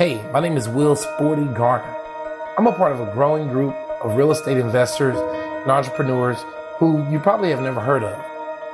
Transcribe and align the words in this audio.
Hey, 0.00 0.18
my 0.32 0.40
name 0.40 0.56
is 0.56 0.66
Will 0.66 0.96
Sporty 0.96 1.44
Garner. 1.44 1.94
I'm 2.56 2.66
a 2.66 2.72
part 2.72 2.92
of 2.92 3.06
a 3.06 3.12
growing 3.12 3.48
group 3.48 3.76
of 4.02 4.16
real 4.16 4.30
estate 4.30 4.56
investors 4.56 5.14
and 5.14 5.70
entrepreneurs 5.70 6.38
who 6.78 7.06
you 7.10 7.18
probably 7.18 7.50
have 7.50 7.60
never 7.60 7.82
heard 7.82 8.02
of. 8.02 8.18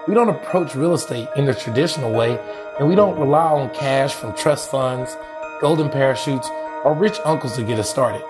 We 0.07 0.15
don't 0.15 0.29
approach 0.29 0.77
real 0.77 0.95
estate 0.95 1.29
in 1.35 1.45
the 1.47 1.53
traditional 1.53 2.13
way, 2.13 2.39
and 2.79 2.89
we 2.89 2.95
don't 2.95 3.19
rely 3.19 3.43
on 3.43 3.75
cash 3.75 4.15
from 4.15 4.37
trust 4.37 4.71
funds, 4.71 5.17
golden 5.61 5.91
parachutes, 5.91 6.49
or 6.85 6.95
rich 6.95 7.19
uncles 7.25 7.57
to 7.57 7.65
get 7.65 7.81
us 7.81 7.91
started. 7.91 8.23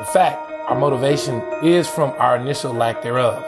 In 0.00 0.06
fact, 0.06 0.50
our 0.68 0.76
motivation 0.76 1.40
is 1.62 1.86
from 1.86 2.10
our 2.18 2.36
initial 2.36 2.72
lack 2.72 3.02
thereof. 3.02 3.46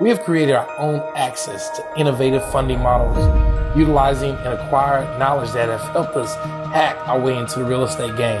We 0.00 0.08
have 0.08 0.22
created 0.22 0.54
our 0.54 0.70
own 0.78 1.00
access 1.16 1.68
to 1.70 1.84
innovative 1.96 2.48
funding 2.52 2.78
models, 2.78 3.49
utilizing 3.76 4.34
and 4.36 4.48
acquired 4.48 5.18
knowledge 5.18 5.52
that 5.52 5.68
have 5.68 5.80
helped 5.92 6.16
us 6.16 6.34
hack 6.72 6.96
our 7.08 7.20
way 7.20 7.36
into 7.36 7.60
the 7.60 7.64
real 7.64 7.84
estate 7.84 8.16
game. 8.16 8.40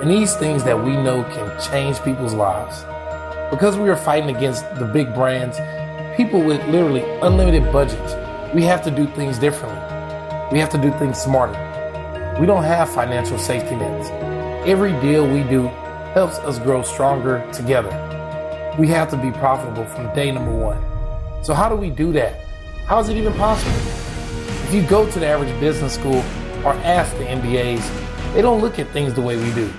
And 0.00 0.10
these 0.10 0.34
things 0.34 0.64
that 0.64 0.82
we 0.82 0.92
know 0.92 1.22
can 1.24 1.60
change 1.60 2.00
people's 2.02 2.34
lives. 2.34 2.84
Because 3.50 3.76
we 3.76 3.88
are 3.88 3.96
fighting 3.96 4.34
against 4.34 4.64
the 4.76 4.84
big 4.84 5.14
brands, 5.14 5.58
people 6.16 6.42
with 6.42 6.64
literally 6.68 7.02
unlimited 7.20 7.72
budgets, 7.72 8.14
we 8.54 8.62
have 8.62 8.82
to 8.84 8.90
do 8.90 9.06
things 9.08 9.38
differently. 9.38 9.80
We 10.52 10.58
have 10.58 10.70
to 10.70 10.78
do 10.78 10.90
things 10.98 11.18
smarter. 11.18 11.58
We 12.40 12.46
don't 12.46 12.64
have 12.64 12.90
financial 12.90 13.38
safety 13.38 13.76
nets. 13.76 14.08
Every 14.66 14.92
deal 15.00 15.26
we 15.26 15.42
do 15.44 15.68
helps 16.14 16.38
us 16.38 16.58
grow 16.58 16.82
stronger 16.82 17.48
together. 17.52 17.90
We 18.78 18.88
have 18.88 19.10
to 19.10 19.16
be 19.16 19.30
profitable 19.30 19.84
from 19.86 20.14
day 20.14 20.30
number 20.30 20.52
one. 20.52 20.82
So, 21.44 21.54
how 21.54 21.68
do 21.68 21.76
we 21.76 21.90
do 21.90 22.12
that? 22.12 22.44
How 22.86 23.00
is 23.00 23.08
it 23.08 23.16
even 23.16 23.32
possible? 23.34 24.01
If 24.72 24.82
you 24.82 24.88
go 24.88 25.04
to 25.06 25.20
the 25.20 25.26
average 25.26 25.60
business 25.60 25.92
school 25.92 26.24
or 26.64 26.72
ask 26.76 27.14
the 27.18 27.24
MBAs, 27.24 28.32
they 28.32 28.40
don't 28.40 28.62
look 28.62 28.78
at 28.78 28.88
things 28.88 29.12
the 29.12 29.20
way 29.20 29.36
we 29.36 29.52
do. 29.52 29.70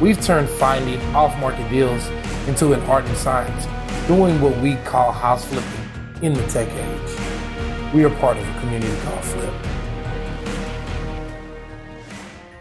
We've 0.00 0.20
turned 0.20 0.48
finding 0.48 1.00
off 1.14 1.38
market 1.38 1.70
deals 1.70 2.04
into 2.48 2.72
an 2.72 2.80
art 2.90 3.04
and 3.04 3.16
science, 3.16 3.68
doing 4.08 4.40
what 4.40 4.58
we 4.58 4.74
call 4.78 5.12
house 5.12 5.44
flipping 5.44 6.24
in 6.24 6.34
the 6.34 6.44
tech 6.48 6.68
age. 6.68 7.94
We 7.94 8.04
are 8.04 8.10
part 8.16 8.36
of 8.36 8.48
a 8.48 8.58
community 8.58 9.00
called 9.02 9.24
Flip. 9.26 9.54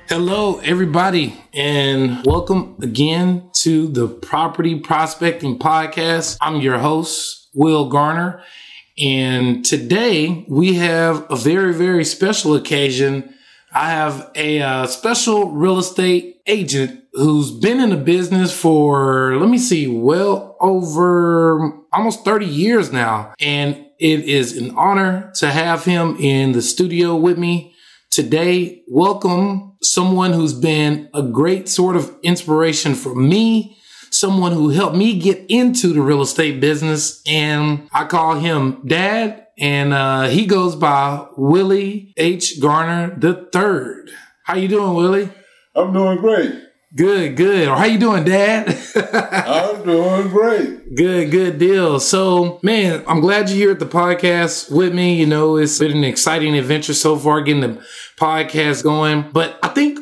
Hello, 0.07 0.59
everybody, 0.59 1.43
and 1.51 2.23
welcome 2.27 2.77
again 2.83 3.49
to 3.63 3.87
the 3.87 4.07
Property 4.07 4.79
Prospecting 4.81 5.57
Podcast. 5.57 6.37
I'm 6.41 6.61
your 6.61 6.77
host, 6.77 7.49
Will 7.55 7.89
Garner, 7.89 8.43
and 8.97 9.65
today 9.65 10.45
we 10.47 10.75
have 10.75 11.29
a 11.29 11.35
very, 11.35 11.73
very 11.73 12.05
special 12.05 12.55
occasion. 12.55 13.33
I 13.73 13.89
have 13.89 14.31
a 14.35 14.61
uh, 14.61 14.87
special 14.87 15.51
real 15.51 15.79
estate 15.79 16.41
agent 16.47 17.03
who's 17.13 17.51
been 17.51 17.79
in 17.79 17.89
the 17.89 17.97
business 17.97 18.57
for, 18.57 19.37
let 19.37 19.49
me 19.49 19.57
see, 19.57 19.87
well 19.87 20.55
over 20.61 21.83
almost 21.91 22.23
30 22.23 22.45
years 22.45 22.91
now. 22.91 23.33
And 23.39 23.85
it 23.99 24.21
is 24.21 24.57
an 24.57 24.71
honor 24.77 25.31
to 25.35 25.51
have 25.51 25.85
him 25.85 26.15
in 26.17 26.51
the 26.51 26.61
studio 26.61 27.15
with 27.15 27.37
me 27.37 27.73
today. 28.11 28.83
Welcome 28.87 29.77
someone 29.81 30.33
who's 30.33 30.53
been 30.53 31.09
a 31.13 31.23
great 31.23 31.69
sort 31.69 31.95
of 31.95 32.15
inspiration 32.23 32.95
for 32.95 33.15
me, 33.15 33.77
someone 34.15 34.51
who 34.51 34.69
helped 34.69 34.95
me 34.95 35.19
get 35.19 35.45
into 35.49 35.93
the 35.93 36.01
real 36.01 36.21
estate 36.21 36.59
business. 36.59 37.21
And 37.27 37.89
I 37.93 38.05
call 38.05 38.39
him 38.39 38.81
dad 38.85 39.47
and, 39.57 39.93
uh, 39.93 40.23
he 40.27 40.45
goes 40.45 40.75
by 40.75 41.27
Willie 41.37 42.13
H. 42.17 42.59
Garner 42.59 43.15
the 43.17 43.47
third. 43.51 44.11
How 44.43 44.55
you 44.55 44.67
doing, 44.67 44.93
Willie? 44.93 45.29
I'm 45.75 45.91
doing 45.93 46.17
great. 46.17 46.65
Good, 46.95 47.35
good. 47.35 47.67
Or 47.67 47.75
how 47.75 47.85
you 47.85 47.99
doing, 47.99 48.23
Dad? 48.23 48.69
I'm 48.95 49.83
doing 49.83 50.29
great. 50.29 50.95
Good, 50.95 51.29
good 51.29 51.57
deal. 51.57 51.99
So, 51.99 52.57
man, 52.63 53.03
I'm 53.05 53.19
glad 53.19 53.49
you're 53.49 53.57
here 53.57 53.71
at 53.71 53.79
the 53.79 53.85
podcast 53.85 54.71
with 54.71 54.93
me. 54.93 55.15
You 55.15 55.25
know, 55.25 55.57
it's 55.57 55.77
been 55.77 55.91
an 55.91 56.05
exciting 56.05 56.55
adventure 56.55 56.93
so 56.93 57.17
far 57.17 57.41
getting 57.41 57.61
the 57.61 57.85
podcast 58.17 58.83
going. 58.83 59.29
But 59.33 59.59
I 59.61 59.69
think 59.69 59.99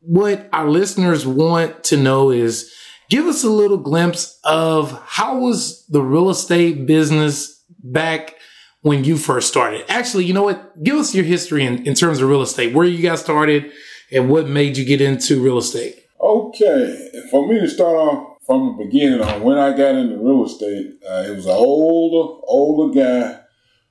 what 0.00 0.48
our 0.52 0.68
listeners 0.68 1.26
want 1.26 1.82
to 1.84 1.96
know 1.96 2.30
is 2.30 2.72
give 3.08 3.26
us 3.26 3.44
a 3.44 3.50
little 3.50 3.78
glimpse 3.78 4.38
of 4.44 5.02
how 5.06 5.38
was 5.38 5.86
the 5.86 6.02
real 6.02 6.30
estate 6.30 6.86
business 6.86 7.64
back 7.82 8.34
when 8.82 9.04
you 9.04 9.16
first 9.16 9.48
started. 9.48 9.84
Actually, 9.88 10.24
you 10.24 10.34
know 10.34 10.42
what? 10.42 10.82
Give 10.82 10.96
us 10.96 11.14
your 11.14 11.24
history 11.24 11.64
in, 11.64 11.86
in 11.86 11.94
terms 11.94 12.20
of 12.20 12.28
real 12.28 12.42
estate, 12.42 12.74
where 12.74 12.86
you 12.86 13.02
got 13.02 13.18
started 13.18 13.72
and 14.12 14.28
what 14.28 14.48
made 14.48 14.76
you 14.76 14.84
get 14.84 15.00
into 15.00 15.42
real 15.42 15.58
estate. 15.58 16.04
Okay, 16.20 17.10
for 17.30 17.46
me 17.46 17.60
to 17.60 17.68
start 17.68 17.96
off 17.96 18.38
from 18.44 18.76
the 18.76 18.84
beginning 18.84 19.20
on 19.20 19.42
when 19.42 19.58
I 19.58 19.76
got 19.76 19.94
into 19.94 20.16
real 20.16 20.46
estate, 20.46 20.94
uh, 21.08 21.24
it 21.26 21.36
was 21.36 21.46
an 21.46 21.52
older, 21.52 22.40
older 22.46 22.98
guy, 22.98 23.40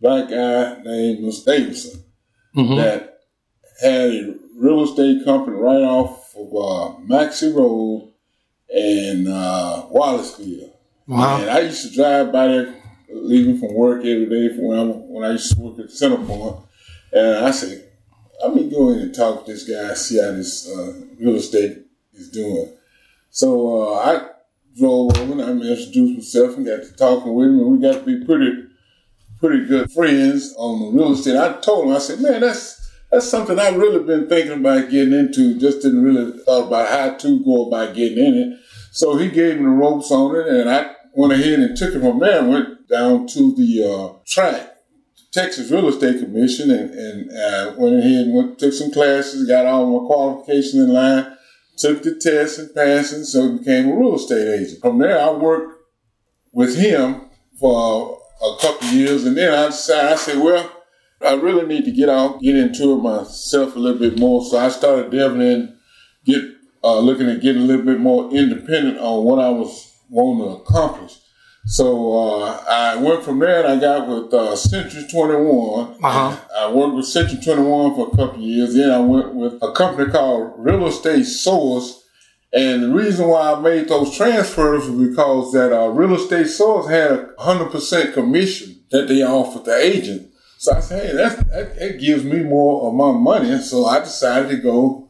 black 0.02 0.30
guy 0.30 0.82
named 0.84 1.24
Mr. 1.24 1.46
Davidson 1.46 2.04
mm-hmm. 2.56 2.76
that 2.76 3.20
had 3.82 4.10
a 4.10 4.36
real 4.58 4.84
estate 4.84 5.24
company 5.24 5.56
right 5.56 5.84
off 5.84 6.34
of 6.36 6.48
uh, 6.48 7.54
Road 7.54 8.14
and 8.74 9.28
uh, 9.28 9.86
Wallaceville. 9.92 10.72
Wow. 11.08 11.42
And 11.42 11.50
I 11.50 11.60
used 11.60 11.88
to 11.88 11.96
drive 11.96 12.32
by 12.32 12.48
there, 12.48 12.76
leaving 13.10 13.58
from 13.60 13.74
work 13.74 14.00
every 14.00 14.26
day 14.26 14.56
from 14.56 14.66
when 14.66 14.80
I, 14.80 14.84
when 14.84 15.24
I 15.24 15.32
used 15.32 15.56
to 15.56 15.62
work 15.62 15.80
at 15.80 15.86
Centerpoint. 15.86 16.64
And 17.14 17.46
I 17.46 17.52
said, 17.52 17.90
I'm 18.44 18.54
going 18.54 18.70
to 18.70 18.76
go 18.76 18.90
in 18.92 19.00
and 19.00 19.16
talk 19.16 19.46
to 19.46 19.52
this 19.52 19.68
guy, 19.68 19.94
see 19.94 20.22
how 20.22 20.32
this 20.32 20.70
uh, 20.70 20.94
real 21.20 21.36
estate 21.36 21.86
is 22.14 22.30
doing. 22.30 22.74
So 23.30 23.94
uh, 23.94 24.00
I 24.00 24.30
drove 24.78 25.18
over 25.18 25.32
and 25.34 25.42
I 25.42 25.68
introduced 25.68 26.18
myself 26.18 26.58
and 26.58 26.66
got 26.66 26.84
to 26.84 26.96
talking 26.96 27.34
with 27.34 27.48
him, 27.48 27.60
and 27.60 27.72
we 27.72 27.80
got 27.80 28.00
to 28.00 28.06
be 28.06 28.26
pretty, 28.26 28.66
pretty 29.40 29.66
good 29.66 29.92
friends 29.92 30.54
on 30.58 30.80
the 30.82 30.98
real 30.98 31.14
estate. 31.14 31.38
I 31.38 31.60
told 31.62 31.86
him, 31.86 31.96
I 31.96 32.00
said, 32.00 32.20
man, 32.20 32.42
that's 32.42 32.87
that's 33.12 33.30
something 33.30 33.58
I've 33.58 33.78
really 33.78 34.04
been 34.04 34.28
thinking 34.28 34.60
about 34.60 34.90
getting 34.90 35.14
into. 35.14 35.60
Just 35.60 35.82
didn't 35.82 36.04
really 36.04 36.38
thought 36.44 36.68
about 36.68 36.90
how 36.90 37.18
to 37.18 37.44
go 37.44 37.68
about 37.68 37.96
getting 37.96 38.18
in 38.18 38.34
it. 38.36 38.60
So 38.92 39.18
he 39.18 39.30
gave 39.30 39.58
me 39.58 39.64
the 39.64 39.70
ropes 39.70 40.12
on 40.12 40.36
it, 40.36 40.48
and 40.48 40.70
I 40.70 40.94
went 41.14 41.34
ahead 41.34 41.60
and 41.60 41.78
took 41.78 41.94
it 41.94 42.02
from 42.02 42.20
there. 42.20 42.40
and 42.40 42.50
Went 42.50 42.88
down 42.90 43.28
to 43.28 43.56
the 43.56 43.84
uh, 43.84 44.24
TREC, 44.26 44.70
Texas 45.32 45.72
Real 45.72 45.90
Estate 45.90 46.20
Commission, 46.20 46.72
and, 46.72 46.92
and 46.92 47.32
uh, 47.32 47.74
went 47.78 47.96
ahead 47.96 48.26
and 48.26 48.34
went, 48.34 48.60
took 48.60 48.74
some 48.74 48.92
classes, 48.92 49.48
got 49.48 49.66
all 49.66 50.00
my 50.02 50.08
qualifications 50.08 50.76
in 50.76 50.94
line 50.94 51.38
took 51.78 52.02
the 52.04 52.16
test 52.16 52.60
and 52.60 52.74
passed 52.74 53.14
it, 53.14 53.26
so 53.26 53.58
became 53.58 53.90
a 53.90 53.96
real 53.96 54.16
estate 54.16 54.48
agent. 54.48 54.82
From 54.82 54.98
there, 54.98 55.20
I 55.20 55.32
worked 55.32 55.84
with 56.52 56.76
him 56.76 57.30
for 57.60 58.20
a 58.42 58.56
couple 58.60 58.90
years, 58.90 59.26
and 59.26 59.38
then 59.38 59.54
I 59.54 59.68
decided, 59.68 60.12
I 60.12 60.16
said, 60.16 60.40
well, 60.40 60.72
I 61.26 61.34
really 61.34 61.66
need 61.66 61.86
to 61.86 61.92
get 61.92 62.10
out, 62.10 62.42
get 62.42 62.56
into 62.56 62.94
it 62.94 63.02
myself 63.02 63.76
a 63.76 63.80
little 63.80 64.00
bit 64.00 64.20
more. 64.20 64.44
So 64.46 64.58
I 64.58 64.70
started 64.70 65.12
delving 65.12 65.42
in, 65.42 65.78
get 66.26 66.44
uh, 66.84 67.00
looking 67.00 67.30
at 67.30 67.42
getting 67.42 67.64
a 67.64 67.66
little 67.66 67.86
bit 67.86 68.00
more 68.00 68.32
independent 68.32 69.00
on 69.00 69.24
what 69.24 69.40
I 69.40 69.50
was 69.50 69.96
wanting 70.10 70.46
to 70.46 70.62
accomplish. 70.62 71.20
So 71.66 72.18
uh, 72.18 72.64
I 72.70 72.96
went 72.96 73.24
from 73.24 73.40
there 73.40 73.66
and 73.66 73.68
I 73.68 73.80
got 73.80 74.08
with 74.08 74.34
uh, 74.34 74.56
Century 74.56 75.06
21. 75.12 75.98
Uh-huh. 76.02 76.38
I 76.56 76.72
worked 76.72 76.96
with 76.96 77.06
Century 77.06 77.40
21 77.44 77.96
for 77.96 78.08
a 78.08 78.12
couple 78.12 78.36
of 78.36 78.42
years. 78.42 78.74
Then 78.74 78.90
I 78.90 79.00
went 79.00 79.36
with 79.36 79.62
a 79.62 79.74
company 79.74 80.10
called 80.10 80.54
Real 80.58 80.88
Estate 80.88 81.26
Source. 81.26 82.06
And 82.54 82.84
the 82.84 82.94
reason 82.94 83.28
why 83.28 83.52
I 83.52 83.60
made 83.60 83.90
those 83.90 84.16
transfers 84.16 84.90
was 84.90 85.10
because 85.10 85.52
that 85.52 85.78
uh, 85.78 85.90
Real 85.90 86.16
Estate 86.16 86.48
Source 86.48 86.88
had 86.88 87.12
a 87.12 87.34
100% 87.38 88.14
commission 88.14 88.82
that 88.92 89.10
they 89.10 89.22
offered 89.22 89.66
the 89.66 89.76
agent. 89.76 90.27
So 90.58 90.74
I 90.74 90.80
said, 90.80 91.06
hey, 91.06 91.16
that, 91.16 91.76
that 91.76 92.00
gives 92.00 92.24
me 92.24 92.42
more 92.42 92.88
of 92.88 92.94
my 92.96 93.12
money. 93.12 93.60
So 93.60 93.86
I 93.86 94.00
decided 94.00 94.50
to 94.50 94.58
go 94.58 95.10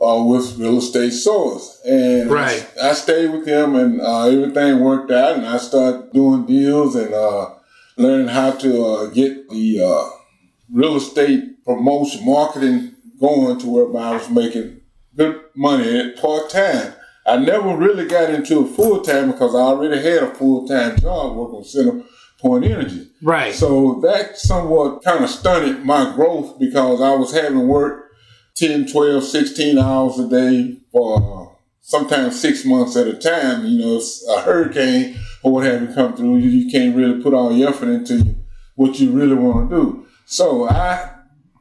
uh, 0.00 0.22
with 0.22 0.56
real 0.56 0.78
estate 0.78 1.10
source. 1.10 1.80
And 1.84 2.30
right. 2.30 2.66
I, 2.80 2.92
stayed 2.94 3.28
with 3.28 3.44
them 3.44 3.74
and 3.74 4.00
uh, 4.00 4.26
everything 4.26 4.80
worked 4.80 5.10
out 5.10 5.36
and 5.36 5.46
I 5.46 5.58
started 5.58 6.12
doing 6.12 6.46
deals 6.46 6.94
and 6.94 7.12
uh, 7.12 7.54
learning 7.96 8.28
how 8.28 8.52
to 8.52 8.84
uh, 8.84 9.06
get 9.06 9.48
the 9.50 9.82
uh, 9.82 10.10
real 10.72 10.96
estate 10.96 11.64
promotion 11.64 12.24
marketing 12.24 12.94
going 13.18 13.58
to 13.58 13.66
where 13.66 14.02
I 14.02 14.14
was 14.14 14.30
making 14.30 14.80
good 15.16 15.40
money 15.56 16.12
part 16.12 16.50
time. 16.50 16.94
I 17.26 17.36
never 17.38 17.74
really 17.76 18.06
got 18.06 18.30
into 18.30 18.66
full 18.66 19.00
time 19.00 19.32
because 19.32 19.54
I 19.54 19.58
already 19.58 20.00
had 20.00 20.22
a 20.22 20.34
full 20.34 20.68
time 20.68 20.98
job 20.98 21.36
working 21.36 21.58
with 21.58 21.66
Center 21.66 22.04
Point 22.44 22.64
Energy. 22.64 23.08
Right. 23.22 23.54
So 23.54 24.00
that 24.02 24.36
somewhat 24.36 25.02
kind 25.02 25.24
of 25.24 25.30
stunted 25.30 25.84
my 25.84 26.12
growth 26.14 26.58
because 26.58 27.00
I 27.00 27.14
was 27.14 27.32
having 27.32 27.66
work 27.66 28.10
10, 28.56 28.86
12, 28.92 29.24
16 29.24 29.78
hours 29.78 30.18
a 30.18 30.28
day 30.28 30.76
for 30.92 31.56
sometimes 31.80 32.38
six 32.38 32.66
months 32.66 32.96
at 32.96 33.06
a 33.06 33.14
time. 33.14 33.64
You 33.64 33.78
know, 33.78 34.02
a 34.28 34.40
hurricane 34.42 35.18
or 35.42 35.52
what 35.52 35.64
have 35.64 35.82
you 35.82 35.94
come 35.94 36.14
through, 36.14 36.36
you, 36.36 36.50
you 36.50 36.70
can't 36.70 36.94
really 36.94 37.22
put 37.22 37.32
all 37.32 37.50
your 37.50 37.70
effort 37.70 37.88
into 37.88 38.36
what 38.74 39.00
you 39.00 39.10
really 39.10 39.34
want 39.34 39.70
to 39.70 39.76
do. 39.76 40.06
So 40.26 40.68
I 40.68 41.10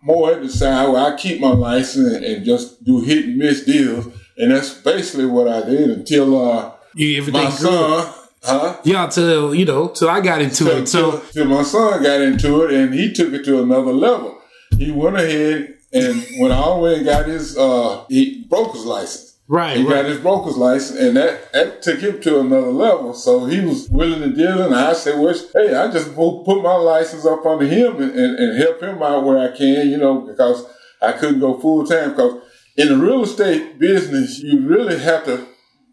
more 0.02 0.34
at 0.34 0.42
the 0.42 0.50
side 0.50 0.90
where 0.90 1.14
I 1.14 1.16
keep 1.16 1.40
my 1.40 1.52
license 1.52 2.14
and, 2.14 2.26
and 2.26 2.46
just 2.46 2.84
do 2.84 3.00
hit 3.00 3.26
and 3.26 3.38
miss 3.38 3.64
deals 3.64 4.08
And 4.38 4.52
that's 4.52 4.74
basically 4.74 5.28
what 5.28 5.48
I 5.48 5.66
did 5.66 5.90
until 5.92 6.42
uh, 6.42 6.74
you, 6.94 7.22
my 7.32 7.46
good. 7.46 7.54
son, 7.54 8.14
huh? 8.44 8.78
Yeah, 8.84 9.08
till 9.08 9.54
you 9.56 9.66
know, 9.66 9.90
till 9.90 10.10
I 10.10 10.22
got 10.22 10.42
into 10.42 10.66
Till, 10.66 10.78
it. 10.78 10.88
So 10.88 11.12
till, 11.20 11.22
till 11.32 11.46
my 11.46 11.64
son 11.64 12.04
got 12.04 12.22
into 12.22 12.64
it, 12.64 12.74
and 12.74 12.94
he 12.94 13.12
took 13.14 13.34
it 13.34 13.44
to 13.46 13.62
another 13.62 13.94
level. 13.94 14.40
He 14.78 14.92
went 14.92 15.18
ahead 15.18 15.76
and 15.94 16.26
went 16.40 16.54
all 16.54 16.76
the 16.78 16.82
way 16.84 16.96
and 16.96 17.06
got 17.06 17.28
his 17.28 17.58
uh, 17.58 18.06
he 18.10 18.44
broker's 18.50 18.86
license. 18.86 19.38
right, 19.48 19.78
He 19.78 19.84
right. 19.84 20.02
got 20.02 20.06
his 20.06 20.20
broker's 20.20 20.58
license, 20.58 21.00
and 21.00 21.16
that, 21.16 21.54
that 21.54 21.84
took 21.84 22.00
him 22.00 22.20
to 22.22 22.40
another 22.40 22.72
level. 22.72 23.14
So 23.14 23.46
he 23.46 23.60
was 23.60 23.88
willing 23.90 24.24
and 24.24 24.36
dealing. 24.36 24.66
And 24.74 24.76
I 24.76 24.94
said, 24.94 25.20
well, 25.20 25.36
hey, 25.54 25.76
I 25.76 25.92
just 25.92 26.16
put 26.16 26.44
put 26.44 26.64
my 26.64 26.74
license 26.76 27.26
up 27.26 27.46
under 27.46 27.66
him 27.66 28.02
and, 28.02 28.12
and, 28.12 28.36
and 28.40 28.58
help 28.58 28.82
him 28.82 29.04
out 29.04 29.24
where 29.24 29.38
I 29.38 29.56
can, 29.56 29.88
you 29.90 29.98
know, 29.98 30.22
because 30.22 30.66
I 31.02 31.12
couldn't 31.12 31.40
go 31.40 31.60
full 31.60 31.86
time. 31.86 32.10
Because 32.12 32.42
in 32.76 32.88
the 32.90 32.98
real 32.98 33.24
estate 33.24 33.78
business, 33.78 34.40
you 34.40 34.68
really 34.68 34.98
have 34.98 35.26
to 35.26 35.46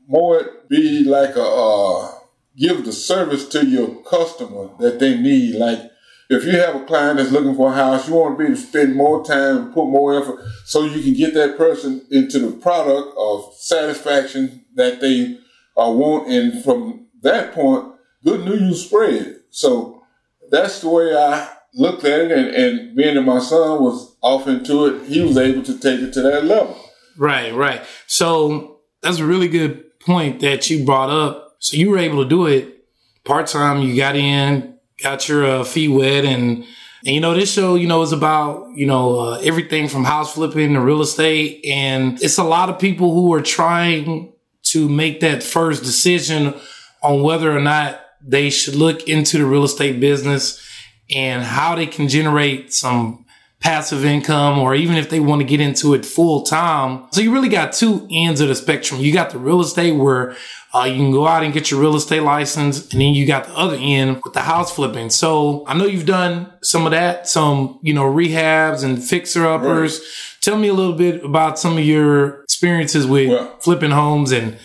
more 0.08 0.42
be 0.70 1.04
like 1.04 1.36
a 1.36 1.42
uh, 1.44 2.12
give 2.56 2.84
the 2.84 2.92
service 2.92 3.48
to 3.48 3.66
your 3.66 4.02
customer 4.02 4.70
that 4.78 4.98
they 4.98 5.16
need. 5.16 5.56
Like 5.56 5.90
if 6.28 6.44
you 6.44 6.52
have 6.52 6.76
a 6.76 6.84
client 6.84 7.18
that's 7.18 7.32
looking 7.32 7.56
for 7.56 7.72
a 7.72 7.74
house, 7.74 8.08
you 8.08 8.14
want 8.14 8.34
to 8.34 8.38
be 8.38 8.44
able 8.44 8.56
to 8.56 8.62
spend 8.62 8.94
more 8.94 9.24
time, 9.24 9.72
put 9.72 9.86
more 9.86 10.20
effort, 10.20 10.40
so 10.64 10.84
you 10.84 11.02
can 11.02 11.14
get 11.14 11.34
that 11.34 11.56
person 11.58 12.06
into 12.10 12.38
the 12.38 12.52
product 12.52 13.16
of 13.18 13.52
satisfaction 13.54 14.64
that 14.74 15.00
they 15.00 15.38
uh, 15.76 15.90
want. 15.90 16.28
And 16.28 16.62
from 16.62 17.06
that 17.22 17.52
point, 17.52 17.94
good 18.24 18.44
news 18.44 18.86
spread. 18.86 19.40
So 19.50 20.04
that's 20.50 20.80
the 20.80 20.88
way 20.88 21.16
I 21.16 21.48
looked 21.74 22.04
at 22.04 22.20
it. 22.20 22.32
And, 22.32 22.48
and 22.48 22.96
being 22.96 23.16
that 23.16 23.22
my 23.22 23.40
son 23.40 23.82
was 23.82 24.16
off 24.20 24.46
into 24.46 24.86
it, 24.86 25.08
he 25.08 25.20
was 25.22 25.36
able 25.36 25.62
to 25.64 25.78
take 25.78 26.00
it 26.00 26.12
to 26.12 26.22
that 26.22 26.44
level. 26.44 26.78
Right, 27.16 27.52
right. 27.52 27.82
So 28.06 28.78
that's 29.02 29.18
a 29.18 29.26
really 29.26 29.48
good 29.48 29.98
point 30.00 30.40
that 30.40 30.70
you 30.70 30.84
brought 30.84 31.10
up. 31.10 31.49
So 31.60 31.76
you 31.76 31.90
were 31.90 31.98
able 31.98 32.22
to 32.22 32.28
do 32.28 32.46
it 32.46 32.84
part 33.24 33.46
time. 33.46 33.82
You 33.82 33.94
got 33.94 34.16
in, 34.16 34.78
got 35.00 35.28
your 35.28 35.44
uh, 35.44 35.64
feet 35.64 35.88
wet, 35.88 36.24
and 36.24 36.64
and 37.04 37.14
you 37.14 37.20
know 37.20 37.34
this 37.34 37.52
show, 37.52 37.76
you 37.76 37.86
know, 37.86 38.02
is 38.02 38.12
about 38.12 38.70
you 38.74 38.86
know 38.86 39.20
uh, 39.20 39.40
everything 39.40 39.88
from 39.88 40.04
house 40.04 40.34
flipping 40.34 40.74
to 40.74 40.80
real 40.80 41.02
estate, 41.02 41.64
and 41.66 42.20
it's 42.22 42.38
a 42.38 42.44
lot 42.44 42.70
of 42.70 42.78
people 42.78 43.14
who 43.14 43.32
are 43.34 43.42
trying 43.42 44.32
to 44.62 44.88
make 44.88 45.20
that 45.20 45.42
first 45.42 45.82
decision 45.82 46.54
on 47.02 47.22
whether 47.22 47.54
or 47.54 47.60
not 47.60 48.00
they 48.22 48.50
should 48.50 48.74
look 48.74 49.08
into 49.08 49.38
the 49.38 49.44
real 49.44 49.64
estate 49.64 50.00
business 50.00 50.66
and 51.14 51.42
how 51.42 51.74
they 51.74 51.86
can 51.86 52.08
generate 52.08 52.72
some 52.72 53.24
passive 53.60 54.04
income 54.04 54.58
or 54.58 54.74
even 54.74 54.96
if 54.96 55.10
they 55.10 55.20
want 55.20 55.40
to 55.40 55.46
get 55.46 55.60
into 55.60 55.92
it 55.94 56.04
full 56.04 56.42
time. 56.42 57.06
So 57.12 57.20
you 57.20 57.32
really 57.32 57.48
got 57.48 57.72
two 57.72 58.06
ends 58.10 58.40
of 58.40 58.48
the 58.48 58.54
spectrum. 58.54 59.00
You 59.00 59.12
got 59.12 59.30
the 59.30 59.38
real 59.38 59.60
estate 59.60 59.92
where 59.92 60.36
uh, 60.72 60.84
you 60.84 60.96
can 60.96 61.10
go 61.10 61.26
out 61.26 61.42
and 61.42 61.52
get 61.52 61.70
your 61.70 61.80
real 61.80 61.96
estate 61.96 62.22
license. 62.22 62.92
And 62.92 63.00
then 63.00 63.12
you 63.12 63.26
got 63.26 63.46
the 63.46 63.56
other 63.56 63.76
end 63.78 64.20
with 64.22 64.34
the 64.34 64.42
house 64.42 64.74
flipping. 64.74 65.10
So 65.10 65.64
I 65.66 65.74
know 65.76 65.84
you've 65.84 66.06
done 66.06 66.52
some 66.62 66.86
of 66.86 66.92
that, 66.92 67.28
some, 67.28 67.78
you 67.82 67.92
know, 67.92 68.04
rehabs 68.04 68.84
and 68.84 69.02
fixer 69.02 69.46
uppers. 69.46 70.00
Tell 70.40 70.56
me 70.56 70.68
a 70.68 70.74
little 70.74 70.94
bit 70.94 71.24
about 71.24 71.58
some 71.58 71.76
of 71.76 71.84
your 71.84 72.42
experiences 72.42 73.06
with 73.06 73.30
Well- 73.30 73.56
flipping 73.60 73.90
homes 73.90 74.32
and 74.32 74.56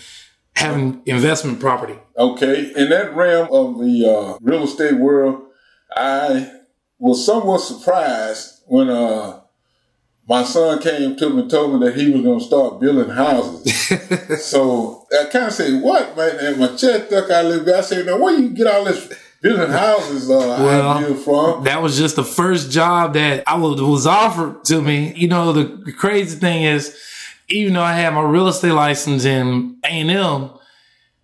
having 0.54 1.02
investment 1.06 1.60
property. 1.60 1.98
Okay, 2.16 2.72
in 2.74 2.88
that 2.88 3.14
realm 3.14 3.48
of 3.52 3.78
the 3.78 4.06
uh, 4.08 4.38
real 4.40 4.62
estate 4.64 4.94
world, 4.94 5.42
I 5.94 6.50
was 6.98 7.26
somewhat 7.26 7.60
surprised 7.60 8.62
when 8.66 8.88
uh, 8.88 9.40
my 10.28 10.42
son 10.42 10.80
came 10.80 11.16
to 11.16 11.30
me 11.30 11.42
and 11.42 11.50
told 11.50 11.72
me 11.72 11.86
that 11.86 11.96
he 11.96 12.10
was 12.10 12.22
going 12.22 12.40
to 12.40 12.44
start 12.44 12.80
building 12.80 13.10
houses. 13.14 14.44
so 14.44 15.06
I 15.12 15.26
kind 15.26 15.46
of 15.46 15.52
said, 15.52 15.82
"What, 15.82 16.16
man?" 16.16 16.36
And 16.40 16.58
my 16.58 16.68
chest 16.68 17.06
stuck 17.06 17.30
out 17.30 17.44
a 17.44 17.48
little 17.48 17.64
bit. 17.64 17.74
I 17.74 17.80
said, 17.80 18.06
"Now, 18.06 18.18
where 18.18 18.36
you 18.38 18.50
get 18.50 18.66
all 18.66 18.84
this 18.84 19.12
building 19.40 19.70
houses 19.70 20.28
uh, 20.28 20.58
Well, 20.60 20.90
idea 20.90 21.14
from?" 21.14 21.64
That 21.64 21.80
was 21.80 21.96
just 21.96 22.16
the 22.16 22.24
first 22.24 22.72
job 22.72 23.14
that 23.14 23.44
I 23.46 23.56
was, 23.56 23.80
was 23.80 24.06
offered 24.06 24.64
to 24.64 24.82
me. 24.82 25.12
You 25.14 25.28
know, 25.28 25.52
the, 25.52 25.64
the 25.84 25.92
crazy 25.92 26.36
thing 26.38 26.64
is, 26.64 26.98
even 27.48 27.74
though 27.74 27.82
I 27.82 27.92
had 27.92 28.12
my 28.12 28.22
real 28.22 28.48
estate 28.48 28.72
license 28.72 29.24
in 29.24 29.78
A 29.84 29.88
and 29.88 30.10
M, 30.10 30.50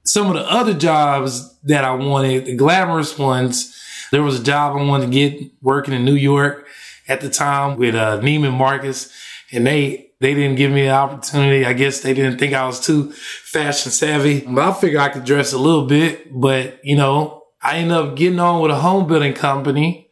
some 0.04 0.28
of 0.28 0.34
the 0.34 0.48
other 0.48 0.74
jobs 0.74 1.58
that 1.64 1.84
I 1.84 1.92
wanted, 1.92 2.44
the 2.44 2.54
glamorous 2.54 3.18
ones, 3.18 3.76
there 4.12 4.22
was 4.22 4.38
a 4.38 4.44
job 4.44 4.76
I 4.76 4.82
wanted 4.84 5.06
to 5.06 5.10
get 5.10 5.50
working 5.60 5.92
in 5.92 6.04
New 6.04 6.14
York 6.14 6.68
at 7.12 7.20
the 7.20 7.30
time 7.30 7.76
with 7.76 7.94
uh, 7.94 8.18
Neiman 8.20 8.56
Marcus, 8.56 9.12
and 9.52 9.66
they 9.66 10.10
they 10.20 10.34
didn't 10.34 10.56
give 10.56 10.70
me 10.70 10.82
the 10.82 10.90
opportunity. 10.90 11.66
I 11.66 11.74
guess 11.74 12.00
they 12.00 12.14
didn't 12.14 12.38
think 12.38 12.54
I 12.54 12.66
was 12.66 12.80
too 12.80 13.12
fashion 13.12 13.92
savvy, 13.92 14.40
but 14.40 14.62
I 14.62 14.72
figured 14.72 15.00
I 15.00 15.10
could 15.10 15.24
dress 15.24 15.52
a 15.52 15.58
little 15.58 15.86
bit. 15.86 16.28
But 16.32 16.84
you 16.84 16.96
know, 16.96 17.44
I 17.62 17.78
ended 17.78 17.96
up 17.96 18.16
getting 18.16 18.40
on 18.40 18.62
with 18.62 18.70
a 18.70 18.76
home 18.76 19.06
building 19.06 19.34
company, 19.34 20.08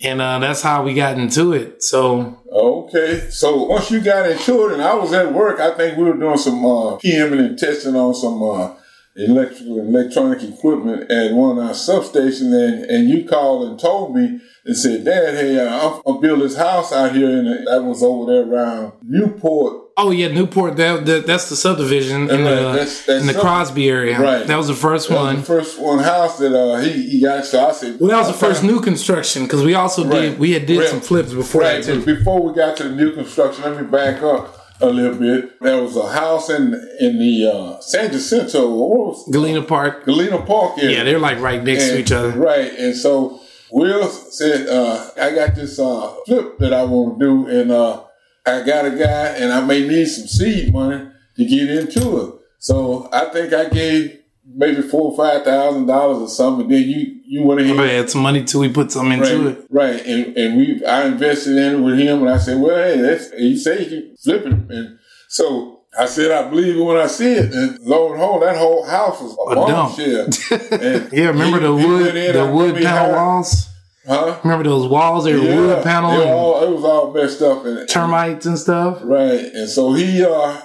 and 0.00 0.20
uh, 0.20 0.38
that's 0.38 0.62
how 0.62 0.84
we 0.84 0.94
got 0.94 1.18
into 1.18 1.52
it. 1.52 1.82
So 1.82 2.38
Okay, 2.50 3.28
so 3.30 3.64
once 3.64 3.90
you 3.90 4.00
got 4.00 4.30
into 4.30 4.66
it, 4.66 4.72
and 4.72 4.82
I 4.82 4.94
was 4.94 5.12
at 5.12 5.32
work, 5.32 5.60
I 5.60 5.74
think 5.74 5.98
we 5.98 6.04
were 6.04 6.16
doing 6.16 6.38
some 6.38 6.64
uh, 6.64 6.96
PMing 6.96 7.40
and 7.40 7.58
testing 7.58 7.94
on 7.94 8.14
some 8.14 8.42
uh, 8.42 8.74
electrical 9.18 9.80
and 9.80 9.94
electronic 9.94 10.42
equipment 10.42 11.10
at 11.10 11.32
one 11.32 11.58
of 11.58 11.64
our 11.64 11.72
substations, 11.72 12.52
and, 12.54 12.84
and 12.84 13.08
you 13.08 13.26
called 13.28 13.68
and 13.68 13.78
told 13.78 14.14
me 14.14 14.40
and 14.64 14.76
said, 14.76 15.04
Dad, 15.04 15.34
hey, 15.34 15.58
I'm, 15.66 16.00
I'm 16.06 16.20
building 16.20 16.44
this 16.46 16.56
house 16.56 16.92
out 16.92 17.14
here, 17.14 17.28
and 17.38 17.66
that 17.66 17.82
was 17.82 18.02
over 18.02 18.30
there 18.32 18.42
around 18.50 18.92
Newport. 19.02 19.84
Oh 20.00 20.10
yeah, 20.12 20.28
Newport. 20.28 20.76
That, 20.76 21.06
that 21.06 21.26
that's 21.26 21.48
the 21.50 21.56
subdivision 21.56 22.30
in 22.30 22.44
Right, 22.44 22.54
the 22.54 22.54
that's- 22.72 23.04
that's 23.04 23.20
in 23.20 23.26
the 23.26 23.34
Crosby 23.40 23.88
area. 23.88 24.16
Right. 24.20 24.46
That 24.46 24.56
was 24.56 24.68
the 24.68 24.74
first 24.74 25.08
That 25.08 25.16
one. 25.16 25.36
the 25.36 25.42
first 25.42 25.80
one 25.80 25.98
house 25.98 26.38
that 26.38 26.54
uh, 26.56 26.76
he, 26.78 26.92
he 27.10 27.20
got. 27.20 27.44
So 27.44 27.66
I 27.66 27.72
said, 27.72 27.98
well, 27.98 28.10
that 28.10 28.18
was 28.18 28.28
the 28.28 28.34
first 28.46 28.62
new 28.62 28.80
construction 28.80 29.42
because 29.42 29.64
we 29.64 29.74
also 29.74 30.08
did 30.08 30.38
we 30.38 30.52
had 30.52 30.66
did 30.66 30.78
Right. 30.78 30.88
some 30.88 31.00
flips 31.00 31.32
before 31.34 31.62
Right, 31.62 31.82
that 31.82 32.04
too. 32.04 32.04
before 32.16 32.40
we 32.40 32.54
got 32.54 32.76
to 32.76 32.84
the 32.84 32.94
new 32.94 33.12
construction, 33.12 33.64
let 33.64 33.76
me 33.76 33.88
back 33.88 34.22
up 34.22 34.57
a 34.80 34.86
little 34.86 35.18
bit. 35.18 35.60
There 35.60 35.82
was 35.82 35.96
a 35.96 36.12
house 36.12 36.50
in 36.50 36.74
in 37.00 37.18
the 37.18 37.50
uh, 37.52 37.80
San 37.80 38.10
Jacinto, 38.12 38.68
what 38.68 38.88
was 38.90 39.28
Galena 39.30 39.62
Park. 39.62 40.04
Galena 40.04 40.40
Park 40.42 40.78
area. 40.78 40.98
Yeah, 40.98 41.04
they're 41.04 41.18
like 41.18 41.40
right 41.40 41.62
next 41.62 41.88
to 41.88 41.98
each 41.98 42.12
other. 42.12 42.30
Right, 42.30 42.72
and 42.78 42.94
so 42.96 43.40
Will 43.70 44.08
said, 44.08 44.68
uh, 44.68 45.10
"I 45.20 45.34
got 45.34 45.54
this 45.54 45.78
uh, 45.78 46.14
flip 46.26 46.58
that 46.58 46.72
I 46.72 46.84
want 46.84 47.18
to 47.18 47.24
do, 47.24 47.46
and 47.48 47.70
uh, 47.70 48.04
I 48.46 48.62
got 48.62 48.86
a 48.86 48.90
guy, 48.90 49.26
and 49.36 49.52
I 49.52 49.60
may 49.64 49.86
need 49.86 50.06
some 50.06 50.26
seed 50.26 50.72
money 50.72 51.08
to 51.36 51.44
get 51.44 51.70
into 51.70 52.20
it. 52.20 52.34
So 52.58 53.08
I 53.12 53.26
think 53.26 53.52
I 53.52 53.68
gave 53.68 54.18
maybe 54.54 54.82
four 54.82 55.12
or 55.12 55.16
five 55.16 55.44
thousand 55.44 55.86
dollars 55.86 56.18
or 56.18 56.28
something. 56.28 56.68
Then 56.68 56.82
you 56.82 57.20
you 57.26 57.42
went 57.44 57.60
ahead." 57.60 57.76
Had 57.90 58.10
some 58.10 58.22
money 58.22 58.44
too. 58.44 58.60
We 58.60 58.68
put 58.70 58.90
some 58.92 59.10
into 59.12 59.24
Right, 59.38 59.46
it. 59.56 59.66
right, 59.70 60.06
and 60.06 60.36
and 60.36 60.56
we 60.58 60.84
I 60.84 61.06
invested 61.06 61.56
in 61.56 61.74
it 61.76 61.80
with 61.80 61.98
him, 61.98 62.20
and 62.22 62.30
I 62.30 62.38
said, 62.38 62.60
"Well, 62.60 62.76
hey, 62.76 63.00
that's 63.00 63.30
he 63.32 63.56
said 63.56 63.80
he 63.80 63.86
can 63.88 64.16
flip 64.16 64.46
it," 64.46 64.52
and 64.52 64.98
so 65.28 65.80
I 65.98 66.06
said, 66.06 66.30
"I 66.30 66.48
believe 66.48 66.76
it 66.76 66.82
when 66.82 66.96
I 66.96 67.06
see 67.06 67.32
it." 67.32 67.52
And 67.52 67.78
lo 67.80 68.06
and 68.08 68.14
behold, 68.16 68.42
that 68.42 68.56
whole 68.56 68.84
house 68.86 69.20
was 69.20 69.32
a, 69.32 69.52
A 69.52 69.54
bombshell. 69.54 71.08
Yeah, 71.12 71.28
remember 71.28 71.58
he- 71.58 71.64
the 71.66 71.74
wood 71.74 72.16
in, 72.16 72.32
the 72.34 72.40
I 72.40 72.50
wood 72.50 72.74
panel 72.76 73.12
walls? 73.14 73.66
Huh? 74.06 74.38
Remember 74.42 74.64
those 74.64 74.88
walls? 74.88 75.24
They 75.24 75.34
were 75.34 75.40
Yeah, 75.44 75.56
wood 75.60 75.84
panel 75.84 76.18
It, 76.20 76.28
all, 76.28 76.64
it 76.64 76.70
was 76.70 76.82
all 76.84 77.12
messed 77.12 77.42
up 77.42 77.66
and 77.66 77.86
termites 77.86 78.46
and 78.46 78.58
stuff. 78.58 79.00
Right, 79.02 79.40
and 79.52 79.68
so 79.68 79.92
he 79.92 80.24
uh, 80.24 80.60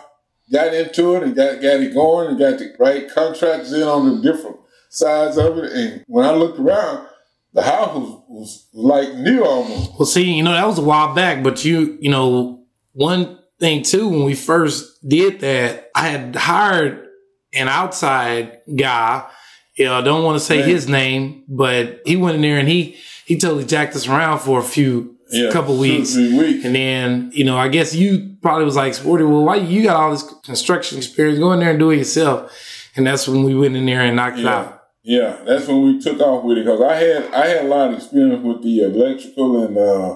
got 0.51 0.73
into 0.73 1.15
it 1.15 1.23
and 1.23 1.35
got 1.35 1.55
got 1.61 1.79
it 1.79 1.93
going 1.93 2.27
and 2.29 2.39
got 2.39 2.59
the 2.59 2.73
right 2.79 3.09
contracts 3.09 3.71
in 3.71 3.83
on 3.83 4.15
the 4.15 4.21
different 4.21 4.57
sides 4.89 5.37
of 5.37 5.57
it. 5.57 5.71
And 5.71 6.03
when 6.07 6.25
I 6.25 6.31
looked 6.31 6.59
around, 6.59 7.07
the 7.53 7.61
house 7.61 7.95
was, 7.95 8.23
was 8.27 8.67
like 8.73 9.13
new 9.15 9.43
almost. 9.43 9.91
Well, 9.97 10.05
see, 10.05 10.33
you 10.33 10.43
know, 10.43 10.53
that 10.53 10.67
was 10.67 10.79
a 10.79 10.83
while 10.83 11.13
back, 11.13 11.43
but 11.43 11.63
you, 11.63 11.97
you 12.01 12.09
know, 12.11 12.63
one 12.93 13.39
thing 13.59 13.83
too, 13.83 14.07
when 14.09 14.23
we 14.23 14.35
first 14.35 15.07
did 15.07 15.39
that, 15.41 15.89
I 15.95 16.09
had 16.09 16.35
hired 16.35 17.07
an 17.53 17.67
outside 17.67 18.59
guy. 18.75 19.27
You 19.75 19.85
know, 19.85 19.95
I 19.97 20.01
don't 20.01 20.23
want 20.23 20.37
to 20.39 20.43
say 20.43 20.57
Right. 20.59 20.67
his 20.67 20.87
name, 20.87 21.43
but 21.47 22.01
he 22.05 22.15
went 22.15 22.35
in 22.35 22.41
there 22.41 22.59
and 22.59 22.67
he, 22.67 22.97
he 23.25 23.37
totally 23.37 23.65
jacked 23.65 23.95
us 23.95 24.07
around 24.07 24.39
for 24.39 24.59
a 24.59 24.63
few, 24.63 25.15
Yeah, 25.33 25.51
couple 25.51 25.77
weeks. 25.77 26.15
And 26.15 26.75
then, 26.75 27.31
you 27.33 27.43
know, 27.43 27.57
I 27.57 27.67
guess 27.67 27.93
you 27.95 28.35
probably 28.41 28.65
was 28.65 28.75
like, 28.75 28.93
Sporty, 28.93 29.23
well, 29.23 29.43
why 29.43 29.55
you 29.57 29.83
got 29.83 29.95
all 29.95 30.11
this 30.11 30.23
construction 30.43 30.97
experience? 30.99 31.39
Go 31.39 31.51
in 31.53 31.59
there 31.59 31.71
and 31.71 31.79
do 31.79 31.89
it 31.91 31.97
yourself. 31.97 32.51
And 32.95 33.07
that's 33.07 33.27
when 33.27 33.43
we 33.43 33.55
went 33.55 33.75
in 33.75 33.85
there 33.85 34.01
and 34.01 34.15
knocked 34.15 34.37
it 34.39 34.43
Yeah. 34.43 34.55
out. 34.59 34.79
Yeah, 35.05 35.37
that's 35.45 35.67
when 35.67 35.81
we 35.83 35.99
took 35.99 36.19
off 36.21 36.43
with 36.45 36.57
it 36.59 36.63
because 36.65 36.79
I 36.81 36.95
had 36.95 37.33
I 37.33 37.47
had 37.47 37.65
a 37.65 37.67
lot 37.67 37.89
of 37.89 37.97
experience 37.97 38.41
with 38.41 38.63
the 38.63 38.83
electrical 38.85 39.63
and 39.65 39.77
uh, 39.77 40.15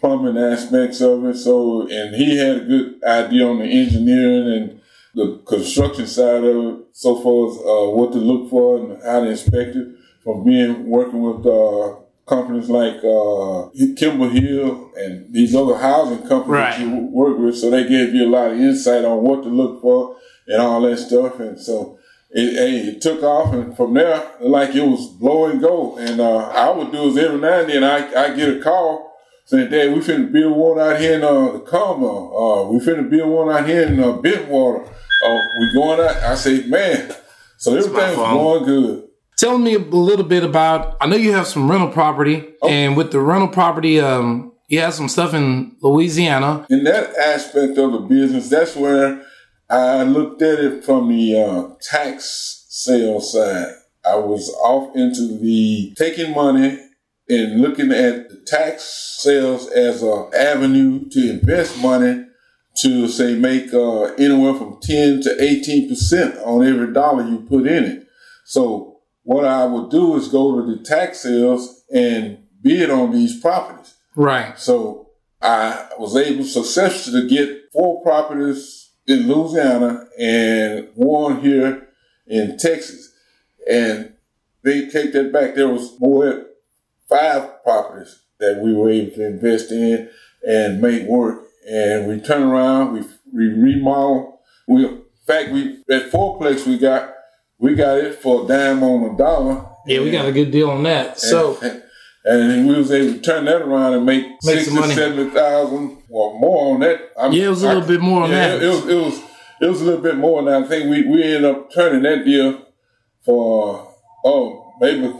plumbing 0.00 0.38
aspects 0.40 1.00
of 1.00 1.24
it. 1.24 1.36
So, 1.36 1.88
and 1.88 2.14
he 2.14 2.36
had 2.36 2.56
a 2.58 2.60
good 2.60 3.02
idea 3.02 3.46
on 3.46 3.58
the 3.58 3.64
engineering 3.64 4.46
and 4.52 4.80
the 5.14 5.38
construction 5.44 6.06
side 6.06 6.44
of 6.44 6.56
it, 6.66 6.76
so 6.92 7.16
far 7.16 7.50
as 7.50 7.56
uh, 7.58 7.90
what 7.96 8.12
to 8.12 8.18
look 8.18 8.48
for 8.50 8.76
and 8.78 9.02
how 9.02 9.20
to 9.20 9.30
inspect 9.30 9.74
it. 9.74 9.88
From 10.22 10.44
being 10.44 10.86
working 10.86 11.22
with 11.22 11.44
uh, 11.46 11.96
companies 12.26 12.68
like 12.68 12.96
uh, 13.04 13.68
Kimball 13.96 14.28
Hill 14.30 14.92
and 14.96 15.32
these 15.32 15.54
other 15.54 15.76
housing 15.76 16.18
companies 16.28 16.48
Right. 16.48 16.78
that 16.78 16.80
you 16.80 17.08
work 17.12 17.38
with. 17.38 17.56
So 17.56 17.70
they 17.70 17.88
gave 17.88 18.14
you 18.14 18.26
a 18.28 18.30
lot 18.30 18.52
of 18.52 18.58
insight 18.60 19.04
on 19.04 19.22
what 19.22 19.42
to 19.42 19.48
look 19.48 19.80
for 19.82 20.16
and 20.46 20.60
all 20.62 20.80
that 20.82 20.98
stuff. 20.98 21.40
And 21.40 21.58
so 21.60 21.98
it, 22.30 22.52
hey, 22.54 22.76
it 22.90 23.02
took 23.02 23.22
off, 23.24 23.52
and 23.52 23.76
from 23.76 23.94
there, 23.94 24.22
like 24.40 24.74
it 24.76 24.82
was 24.84 25.08
blow 25.08 25.46
and 25.46 25.60
go. 25.60 25.96
And 25.98 26.20
uh, 26.20 26.36
I 26.50 26.70
would 26.70 26.92
do 26.92 27.08
is 27.08 27.16
every 27.16 27.38
now 27.40 27.60
and 27.60 27.68
then 27.68 27.82
I 27.82 28.06
I 28.14 28.34
get 28.36 28.56
a 28.56 28.60
call 28.62 29.12
saying, 29.46 29.70
"Dad, 29.70 29.92
we 29.92 29.98
finna 30.00 30.30
build 30.30 30.56
one 30.56 30.78
out 30.78 31.00
here 31.00 31.14
in 31.14 31.24
uh, 31.24 31.50
the 31.52 31.58
Combo. 31.60 32.68
Uh, 32.68 32.70
we 32.70 32.78
finna 32.78 33.10
build 33.10 33.28
one 33.30 33.50
out 33.50 33.66
here 33.68 33.82
in 33.82 33.98
uh, 33.98 34.12
Bentwater. 34.18 34.86
Uh, 34.86 35.38
we 35.58 35.72
going 35.74 35.98
out." 36.00 36.16
I 36.22 36.36
say, 36.36 36.62
"Man." 36.68 37.12
So 37.56 37.72
everything 37.76 38.16
was 38.16 38.16
going 38.16 38.64
good. 38.64 39.08
Tell 39.40 39.56
me 39.56 39.72
a 39.74 39.78
little 39.78 40.26
bit 40.26 40.44
about. 40.44 40.98
I 41.00 41.06
know 41.06 41.16
you 41.16 41.32
have 41.32 41.46
some 41.46 41.70
rental 41.70 41.88
property, 41.88 42.44
Oh. 42.60 42.68
and 42.68 42.94
with 42.94 43.10
the 43.10 43.20
rental 43.20 43.48
property, 43.48 43.98
um, 43.98 44.52
you 44.68 44.80
have 44.80 44.92
some 44.92 45.08
stuff 45.08 45.32
in 45.32 45.72
Louisiana. 45.80 46.66
in 46.68 46.84
that 46.84 47.16
aspect 47.16 47.78
of 47.78 47.92
the 47.92 48.00
business, 48.00 48.50
that's 48.50 48.76
where 48.76 49.22
I 49.70 50.02
looked 50.02 50.42
at 50.42 50.58
it 50.58 50.84
from 50.84 51.08
the 51.08 51.40
uh, 51.42 51.74
tax 51.80 52.66
sales 52.68 53.32
side. 53.32 53.72
I 54.04 54.16
was 54.16 54.50
off 54.62 54.94
into 54.94 55.38
the 55.38 55.94
taking 55.96 56.34
money 56.34 56.78
and 57.30 57.62
looking 57.62 57.92
at 57.92 58.28
the 58.28 58.44
tax 58.46 59.16
sales 59.22 59.68
as 59.70 60.02
a 60.02 60.28
avenue 60.38 61.08
to 61.12 61.30
invest 61.30 61.80
money 61.80 62.26
to 62.82 63.08
say 63.08 63.36
make 63.36 63.72
uh, 63.72 64.02
anywhere 64.18 64.52
from 64.52 64.78
10 64.82 65.22
to 65.22 65.42
18 65.42 65.88
percent 65.88 66.36
on 66.44 66.62
every 66.66 66.92
dollar 66.92 67.26
you 67.26 67.38
put 67.48 67.66
in 67.66 67.84
it. 67.84 68.06
So 68.44 68.89
what 69.22 69.44
I 69.44 69.64
would 69.66 69.90
do 69.90 70.16
is 70.16 70.28
go 70.28 70.60
to 70.60 70.74
the 70.74 70.82
tax 70.82 71.20
sales 71.20 71.84
and 71.92 72.46
bid 72.62 72.90
on 72.90 73.12
these 73.12 73.40
properties. 73.40 73.94
Right. 74.16 74.58
So 74.58 75.10
I 75.40 75.88
was 75.98 76.16
able 76.16 76.44
successfully 76.44 77.22
to 77.22 77.28
get 77.28 77.72
four 77.72 78.02
properties 78.02 78.90
in 79.06 79.26
Louisiana 79.26 80.06
and 80.18 80.88
one 80.94 81.40
here 81.40 81.88
in 82.26 82.58
Texas. 82.58 83.12
And 83.70 84.14
they 84.62 84.88
take 84.88 85.12
that 85.12 85.32
back. 85.32 85.54
There 85.54 85.68
was 85.68 85.98
more 86.00 86.26
than 86.26 86.46
five 87.08 87.62
properties 87.62 88.22
that 88.38 88.60
we 88.62 88.72
were 88.72 88.90
able 88.90 89.14
to 89.16 89.26
invest 89.26 89.70
in 89.70 90.10
and 90.46 90.80
make 90.80 91.06
work. 91.06 91.44
And 91.68 92.08
we 92.08 92.20
turn 92.20 92.42
around, 92.42 92.94
we, 92.94 93.00
we 93.32 93.52
remodel. 93.52 94.40
We, 94.66 94.86
in 94.86 95.02
fact, 95.26 95.50
we 95.50 95.82
at 95.90 96.10
fourplex 96.10 96.66
we 96.66 96.78
got 96.78 97.14
we 97.60 97.74
got 97.74 97.98
it 97.98 98.16
for 98.16 98.44
a 98.44 98.48
dime 98.48 98.82
on 98.82 99.14
a 99.14 99.16
dollar. 99.16 99.66
Yeah, 99.86 100.00
we 100.00 100.10
got 100.10 100.26
a 100.26 100.32
good 100.32 100.50
deal 100.50 100.70
on 100.70 100.82
that. 100.84 101.20
So 101.20 101.58
and, 101.62 101.82
and 102.52 102.68
we 102.68 102.74
was 102.76 102.90
able 102.90 103.14
to 103.14 103.20
turn 103.20 103.44
that 103.44 103.62
around 103.62 103.94
and 103.94 104.04
make, 104.04 104.26
Make 104.26 104.40
sixty, 104.42 104.70
some 104.70 104.80
money. 104.80 104.94
seventy 104.94 105.30
thousand 105.30 106.02
or 106.08 106.38
more 106.38 106.74
on 106.74 106.80
that. 106.80 107.10
I'm- 107.18 107.32
Yeah, 107.32 107.46
it 107.46 107.50
was 107.50 107.62
a 107.62 107.68
little 107.68 107.86
bit 107.88 108.00
more 108.00 108.24
on 108.24 108.30
yeah, 108.30 108.48
that. 108.56 108.62
It, 108.62 108.68
was 108.68 108.86
it 108.88 108.94
was 108.96 109.22
it 109.60 109.66
was 109.66 109.80
a 109.82 109.84
little 109.84 110.02
bit 110.02 110.16
more 110.16 110.40
and 110.40 110.48
I 110.64 110.66
think 110.68 110.90
we 110.90 111.06
we 111.06 111.22
ended 111.22 111.44
up 111.44 111.72
turning 111.72 112.02
that 112.02 112.24
deal 112.24 112.66
for 113.24 113.94
oh 114.24 114.72
maybe 114.80 115.06
a 115.06 115.12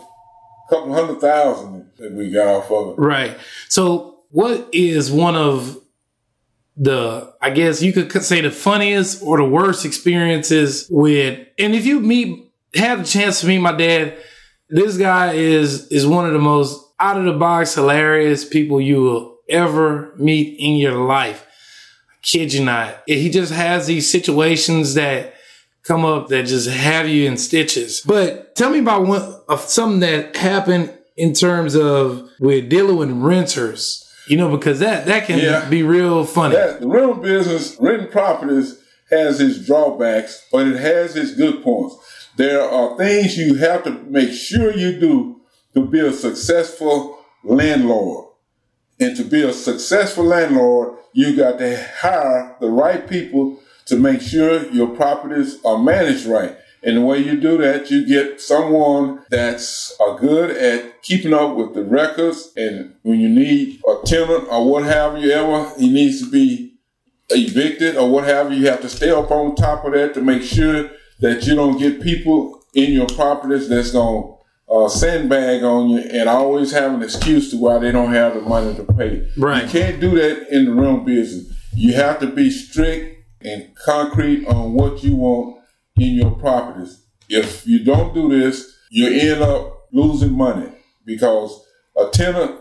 couple 0.71 0.93
hundred 0.95 1.21
thousand 1.21 1.91
that 1.99 2.13
we 2.13 2.31
got 2.31 2.47
off 2.47 2.71
of 2.71 2.99
it. 2.99 3.01
Right. 3.01 3.37
So, 3.69 4.21
what 4.31 4.69
is 4.73 5.11
one 5.11 5.37
of 5.37 5.77
the, 6.77 7.33
I 7.41 7.50
guess 7.50 7.83
you 7.83 7.93
could 7.93 8.11
say 8.23 8.41
the 8.41 8.50
funniest 8.50 9.23
or 9.23 9.39
the 9.39 9.45
worst 9.45 9.85
experiences 9.85 10.87
with, 10.91 11.47
and 11.59 11.75
if 11.75 11.87
you 11.87 12.00
meet, 12.00 12.53
had 12.75 13.00
a 13.00 13.05
chance 13.05 13.41
to 13.41 13.47
meet 13.47 13.59
my 13.59 13.77
dad, 13.77 14.17
this 14.69 14.97
guy 14.97 15.33
is, 15.33 15.89
is 15.89 16.07
one 16.07 16.27
of 16.27 16.33
the 16.33 16.39
most 16.39 16.83
out 17.00 17.19
of 17.19 17.25
the 17.25 17.33
box, 17.33 17.75
hilarious 17.75 18.45
people 18.45 18.81
you 18.81 19.03
will 19.03 19.39
ever 19.49 20.15
meet 20.17 20.57
in 20.61 20.77
your 20.77 21.05
life. 21.05 21.47
I 22.11 22.15
kid 22.23 22.53
you 22.53 22.65
not. 22.65 23.03
He 23.07 23.31
just 23.31 23.53
has 23.53 23.87
these 23.87 24.11
situations 24.11 24.95
that 24.95 25.35
come 25.83 26.05
up 26.05 26.29
that 26.29 26.47
just 26.47 26.69
have 26.69 27.09
you 27.09 27.27
in 27.27 27.37
stitches. 27.37 28.00
But 28.03 28.55
tell 28.55 28.71
me 28.71 28.79
about 28.79 29.07
one 29.07 29.41
of 29.49 29.61
something 29.61 30.00
that 30.00 30.37
happened 30.37 30.97
in 31.17 31.33
terms 31.33 31.75
of 31.75 32.29
with 32.39 32.69
dealing 32.69 32.97
with 32.97 33.11
renters. 33.11 34.07
You 34.31 34.37
know, 34.37 34.57
because 34.57 34.79
that 34.79 35.07
that 35.07 35.27
can 35.27 35.41
Yeah. 35.41 35.69
be 35.69 35.83
real 35.83 36.25
funny. 36.25 36.55
That, 36.55 36.81
the 36.81 36.87
rental 36.87 37.15
business, 37.15 37.77
renting 37.81 38.13
properties 38.13 38.79
has 39.11 39.41
its 39.41 39.59
drawbacks, 39.67 40.45
but 40.53 40.69
it 40.69 40.77
has 40.77 41.17
its 41.17 41.35
good 41.35 41.65
points. 41.65 41.97
There 42.37 42.63
are 42.63 42.97
things 42.97 43.37
you 43.37 43.55
have 43.55 43.83
to 43.83 43.91
make 44.09 44.31
sure 44.31 44.73
you 44.73 45.01
do 45.01 45.41
to 45.75 45.85
be 45.85 45.99
a 45.99 46.13
successful 46.13 47.19
landlord. 47.43 48.27
And 49.01 49.17
to 49.17 49.25
be 49.25 49.43
a 49.43 49.53
successful 49.53 50.25
landlord, 50.25 50.97
you 51.13 51.35
got 51.35 51.59
to 51.59 51.77
hire 52.01 52.55
the 52.61 52.69
right 52.71 53.09
people 53.09 53.59
to 53.87 53.97
make 53.97 54.21
sure 54.21 54.65
your 54.71 54.89
properties 54.95 55.59
are 55.65 55.79
managed 55.79 56.27
right. 56.27 56.55
And 56.83 56.97
the 56.97 57.03
way 57.03 57.19
you 57.19 57.39
do 57.39 57.59
that, 57.59 57.91
you 57.91 58.07
get 58.07 58.41
someone 58.41 59.25
that's 59.31 59.95
uh, 60.01 60.15
good 60.15 60.51
at 60.51 61.03
keeping 61.03 61.35
up 61.35 61.55
with 61.57 61.75
the 61.75 61.85
records. 61.85 62.53
And 62.57 62.95
when 63.03 63.21
you 63.21 63.29
need 63.29 63.81
a 63.87 63.97
tenant 64.07 64.49
or 64.51 64.71
what 64.71 64.85
have 64.85 65.19
you 65.19 65.31
ever, 65.31 65.71
he 65.79 65.93
needs 65.93 66.23
to 66.23 66.31
be 66.31 66.75
evicted 67.29 67.97
or 67.97 68.11
what 68.11 68.25
have 68.25 68.51
you, 68.51 68.59
you 68.59 68.69
have 68.69 68.81
to 68.81 68.89
stay 68.89 69.11
up 69.11 69.31
on 69.31 69.55
top 69.57 69.85
of 69.85 69.93
that 69.93 70.15
to 70.15 70.23
make 70.23 70.43
sure 70.43 70.91
that 71.21 71.47
you 71.47 71.55
don't 71.55 71.79
get 71.79 72.03
people 72.03 72.65
in 72.75 72.93
your 72.93 73.07
properties 73.07 73.69
that's 73.69 73.93
going 73.93 74.23
to 74.23 74.75
uh, 74.75 74.89
sandbag 74.89 75.63
on 75.63 75.91
you 75.91 75.99
and 75.99 76.29
always 76.29 76.73
have 76.73 76.95
an 76.95 77.03
excuse 77.03 77.51
to 77.51 77.57
why 77.57 77.79
they 77.79 77.93
don't 77.93 78.13
have 78.13 78.35
the 78.35 78.41
money 78.41 78.75
to 78.75 78.85
pay. 78.85 79.29
Right. 79.37 79.65
You 79.65 79.69
can't 79.69 80.01
do 80.01 80.11
that 80.17 80.49
in 80.55 80.65
the 80.67 80.73
rental 80.73 81.05
business. 81.05 81.53
You 81.75 81.95
have 81.95 82.21
to 82.21 82.27
be 82.27 82.51
strict 82.51 83.25
and 83.43 83.75
concrete 83.75 84.47
on 84.47 84.75
what 84.75 85.03
you 85.03 85.17
want 85.17 85.60
in 86.00 86.14
your 86.14 86.33
properties. 86.33 87.04
If 87.28 87.66
you 87.66 87.85
don't 87.85 88.14
do 88.14 88.28
this, 88.28 88.76
you 88.90 89.07
end 89.09 89.42
up 89.42 89.88
losing 89.92 90.33
money 90.33 90.69
because 91.04 91.64
a 91.97 92.09
tenant 92.11 92.61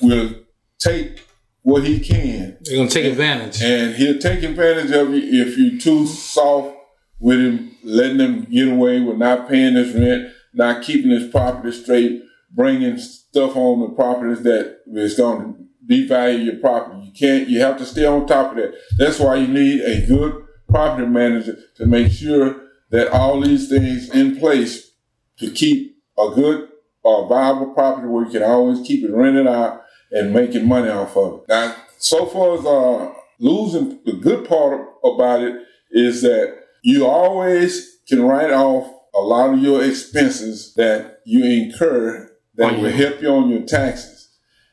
will 0.00 0.34
take 0.78 1.24
what 1.62 1.84
he 1.84 2.00
can 2.00 2.56
They're 2.62 2.76
gonna 2.76 2.88
take 2.88 3.04
advantage. 3.06 3.62
and 3.62 3.94
he'll 3.94 4.18
take 4.18 4.42
advantage 4.42 4.90
of 4.90 5.10
you 5.14 5.42
if 5.46 5.56
you're 5.58 5.80
too 5.80 6.06
soft 6.06 6.76
with 7.18 7.38
him, 7.40 7.76
letting 7.82 8.20
him 8.20 8.44
get 8.44 8.68
away 8.68 9.00
with 9.00 9.16
not 9.18 9.48
paying 9.48 9.74
his 9.74 9.92
rent, 9.94 10.28
not 10.54 10.82
keeping 10.82 11.10
his 11.10 11.28
property 11.30 11.72
straight, 11.72 12.22
bringing 12.50 12.96
stuff 12.98 13.56
on 13.56 13.80
the 13.80 13.88
properties 13.94 14.42
that 14.42 14.78
is 14.94 15.14
going 15.16 15.54
to 15.86 15.94
devalue 15.94 16.44
your 16.44 16.56
property. 16.56 17.06
You 17.06 17.12
can't, 17.12 17.48
you 17.48 17.60
have 17.60 17.76
to 17.78 17.84
stay 17.86 18.04
on 18.04 18.26
top 18.26 18.52
of 18.52 18.56
that. 18.58 18.74
That's 18.98 19.18
why 19.18 19.36
you 19.36 19.48
need 19.48 19.80
a 19.82 20.06
good 20.06 20.44
property 20.68 21.06
manager 21.06 21.58
to 21.76 21.86
make 21.86 22.12
sure 22.12 22.60
that 22.90 23.08
all 23.08 23.40
these 23.40 23.68
things 23.68 24.10
in 24.10 24.36
place 24.38 24.92
to 25.38 25.50
keep 25.50 25.96
a 26.18 26.30
good 26.34 26.68
or 27.02 27.28
viable 27.28 27.72
property 27.72 28.08
where 28.08 28.24
you 28.24 28.30
can 28.30 28.42
always 28.42 28.86
keep 28.86 29.04
it 29.04 29.12
rented 29.12 29.46
out 29.46 29.82
and 30.10 30.32
making 30.32 30.66
money 30.66 30.88
off 30.88 31.16
of 31.16 31.40
it. 31.40 31.48
Now, 31.48 31.76
so 31.98 32.26
far 32.26 32.58
as 32.58 32.66
uh, 32.66 33.14
losing, 33.38 34.00
the 34.04 34.12
good 34.12 34.48
part 34.48 34.88
about 35.04 35.42
it 35.42 35.62
is 35.90 36.22
that 36.22 36.58
you 36.82 37.06
always 37.06 37.98
can 38.08 38.22
write 38.22 38.50
off 38.50 38.92
a 39.14 39.20
lot 39.20 39.52
of 39.52 39.60
your 39.60 39.84
expenses 39.84 40.74
that 40.74 41.20
you 41.24 41.44
incur 41.44 42.30
that 42.54 42.78
will 42.78 42.90
help 42.90 43.20
you 43.22 43.28
on 43.28 43.48
your 43.48 43.62
taxes. 43.62 44.28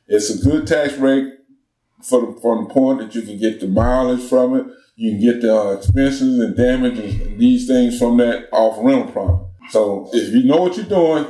It's 0.07 0.29
a 0.29 0.43
good 0.43 0.67
tax 0.67 0.97
rate 0.97 1.33
for 2.03 2.21
the, 2.21 2.39
from 2.39 2.65
the 2.65 2.73
point 2.73 2.99
that 2.99 3.15
you 3.15 3.21
can 3.21 3.39
get 3.39 3.59
the 3.59 3.67
mileage 3.67 4.27
from 4.27 4.55
it. 4.55 4.65
You 4.95 5.11
can 5.11 5.21
get 5.21 5.41
the 5.41 5.55
uh, 5.55 5.71
expenses 5.73 6.39
and 6.39 6.55
damages 6.55 7.19
and 7.21 7.37
these 7.37 7.67
things 7.67 7.99
from 7.99 8.17
that 8.17 8.47
off 8.51 8.77
rental 8.81 9.11
property. 9.11 9.51
So 9.71 10.09
if 10.13 10.33
you 10.33 10.43
know 10.43 10.57
what 10.57 10.77
you're 10.77 10.85
doing, 10.85 11.27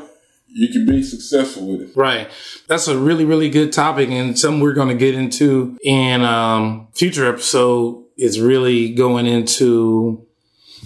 you 0.48 0.70
can 0.70 0.86
be 0.86 1.04
successful 1.04 1.68
with 1.68 1.82
it. 1.82 1.98
Right. 1.98 2.30
That's 2.68 2.88
a 2.88 2.98
really, 2.98 3.26
really 3.26 3.50
good 3.50 3.74
topic 3.74 4.10
and 4.10 4.38
something 4.38 4.62
we're 4.62 4.74
going 4.74 4.90
to 4.90 4.96
get 4.96 5.16
into 5.16 5.78
in 5.84 6.22
um, 6.22 6.88
future 6.94 7.28
episode 7.28 8.06
is 8.18 8.40
really 8.40 8.94
going 8.94 9.26
into 9.26 10.26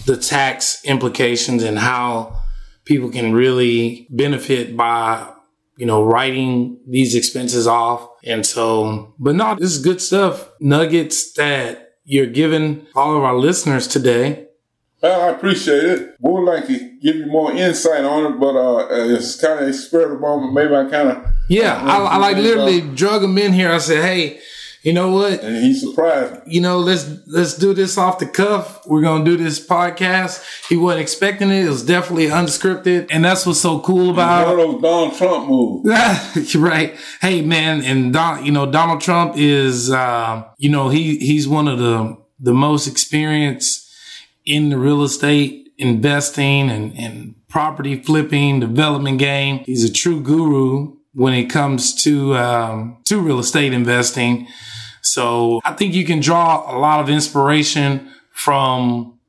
the 0.05 0.17
tax 0.17 0.83
implications 0.85 1.61
and 1.63 1.77
how 1.77 2.41
people 2.85 3.11
can 3.11 3.33
really 3.33 4.07
benefit 4.09 4.75
by, 4.75 5.31
you 5.77 5.85
know, 5.85 6.03
writing 6.03 6.79
these 6.87 7.13
expenses 7.13 7.67
off. 7.67 8.09
And 8.23 8.45
so, 8.45 9.13
but 9.19 9.35
no, 9.35 9.55
this 9.55 9.71
is 9.71 9.83
good 9.83 10.01
stuff. 10.01 10.49
Nuggets 10.59 11.33
that 11.33 11.88
you're 12.09 12.25
giving 12.25 12.87
all 12.95 13.15
of 13.15 13.23
our 13.23 13.35
listeners 13.35 13.87
today. 13.87 14.47
Well, 15.01 15.21
I 15.21 15.29
appreciate 15.29 15.83
it. 15.83 16.15
We 16.19 16.31
Would 16.31 16.43
like 16.43 16.65
to 16.65 16.97
give 16.99 17.15
you 17.17 17.27
more 17.27 17.51
insight 17.51 18.03
on 18.03 18.33
it, 18.33 18.39
but 18.39 18.55
uh, 18.55 18.87
it's 18.89 19.39
kind 19.39 19.59
of 19.61 19.69
experimental 19.69 20.19
moment. 20.19 20.53
Maybe 20.53 20.75
I 20.75 20.89
kind 20.89 21.09
of 21.09 21.25
Yeah, 21.47 21.79
I, 21.81 21.97
I 21.99 22.17
like 22.17 22.37
literally 22.37 22.81
drug 22.81 23.23
him 23.23 23.37
in 23.37 23.53
here. 23.53 23.71
I 23.71 23.77
said, 23.77 24.03
"Hey, 24.03 24.39
You 24.81 24.93
know 24.93 25.11
what? 25.11 25.43
And 25.43 25.57
he 25.57 25.73
surprised 25.73 26.33
me. 26.33 26.53
You 26.53 26.61
know, 26.61 26.79
let's 26.79 27.05
let's 27.27 27.55
do 27.55 27.73
this 27.73 27.97
off 27.97 28.19
the 28.19 28.25
cuff. 28.25 28.87
We're 28.87 29.01
gonna 29.01 29.25
do 29.25 29.35
this 29.35 29.65
podcast. 29.65 30.41
He 30.69 30.77
wasn't 30.77 31.01
expecting 31.01 31.49
it. 31.49 31.65
It 31.65 31.69
was 31.69 31.85
definitely 31.85 32.27
unscripted, 32.27 33.07
and 33.11 33.25
that's 33.25 33.45
what's 33.45 33.59
so 33.59 33.81
cool 33.81 34.09
about 34.09 34.55
one 34.55 34.75
of 34.75 34.81
Donald 34.81 35.15
Trump 35.15 35.49
moves. 35.49 36.55
right. 36.55 36.95
Hey, 37.21 37.41
man, 37.41 37.83
and 37.83 38.13
Don, 38.13 38.45
you 38.45 38.53
know, 38.53 38.71
Donald 38.71 39.01
Trump 39.01 39.35
is, 39.35 39.91
uh, 39.91 40.43
you 40.57 40.69
know, 40.69 40.87
he 40.87 41.17
he's 41.17 41.45
one 41.45 41.67
of 41.67 41.77
the 41.79 42.17
the 42.39 42.53
most 42.53 42.87
experienced 42.87 43.85
in 44.45 44.69
the 44.69 44.77
real 44.77 45.03
estate 45.03 45.71
investing 45.77 46.69
and, 46.69 46.97
and 46.97 47.35
property 47.49 48.01
flipping 48.01 48.61
development 48.61 49.19
game. 49.19 49.59
He's 49.65 49.83
a 49.83 49.91
true 49.91 50.21
guru 50.21 50.95
when 51.13 51.33
it 51.33 51.49
comes 51.49 52.01
to 52.03 52.35
um, 52.35 53.01
to 53.05 53.19
real 53.19 53.39
estate 53.39 53.73
investing. 53.73 54.47
So 55.01 55.61
I 55.65 55.73
think 55.73 55.93
you 55.93 56.05
can 56.05 56.19
draw 56.19 56.75
a 56.75 56.77
lot 56.77 56.99
of 56.99 57.09
inspiration 57.09 58.11
from 58.31 59.19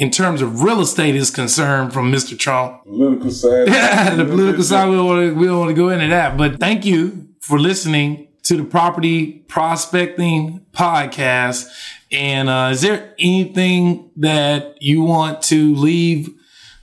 in 0.00 0.10
terms 0.10 0.40
of 0.40 0.62
real 0.62 0.80
estate 0.80 1.14
is 1.14 1.30
concerned 1.30 1.92
from 1.92 2.10
Mr. 2.10 2.36
Trump. 2.36 2.84
Political 2.84 3.30
side. 3.30 3.68
Yeah, 3.68 4.14
the 4.16 4.24
political 4.24 4.62
side. 4.62 4.88
We 4.88 4.96
don't, 4.96 5.06
want 5.06 5.28
to, 5.28 5.34
we 5.34 5.46
don't 5.46 5.58
want 5.58 5.68
to 5.68 5.74
go 5.74 5.90
into 5.90 6.08
that, 6.08 6.38
but 6.38 6.58
thank 6.58 6.86
you 6.86 7.28
for 7.40 7.58
listening 7.58 8.28
to 8.44 8.56
the 8.56 8.64
property 8.64 9.44
prospecting 9.46 10.64
podcast. 10.72 11.68
And 12.10 12.48
uh, 12.48 12.70
is 12.72 12.80
there 12.80 13.14
anything 13.18 14.10
that 14.16 14.80
you 14.80 15.02
want 15.02 15.42
to 15.44 15.74
leave 15.74 16.30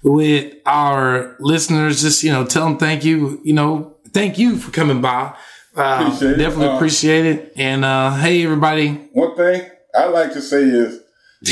with 0.03 0.53
our 0.67 1.35
listeners? 1.39 2.01
Just 2.01 2.21
you 2.21 2.31
know, 2.31 2.45
tell 2.45 2.65
them 2.65 2.77
thank 2.77 3.03
you. 3.03 3.41
You 3.43 3.53
know, 3.53 3.97
thank 4.13 4.37
you 4.37 4.57
for 4.57 4.71
coming 4.71 5.01
by. 5.01 5.35
Uh, 5.77 5.99
Appreciate 6.07 6.31
it. 6.31 6.37
definitely 6.37 6.67
Uh, 6.67 6.75
appreciate 6.75 7.25
it. 7.25 7.53
And 7.55 7.85
uh, 7.85 8.15
hey, 8.15 8.43
everybody, 8.43 8.89
One 9.13 9.35
thing 9.35 9.69
I 9.95 10.05
like 10.07 10.33
to 10.33 10.41
say 10.41 10.63
is 10.63 11.01